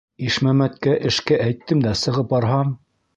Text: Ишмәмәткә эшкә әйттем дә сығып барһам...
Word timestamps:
Ишмәмәткә 0.27 0.95
эшкә 1.11 1.37
әйттем 1.49 1.83
дә 1.87 1.93
сығып 2.03 2.33
барһам... 2.33 2.73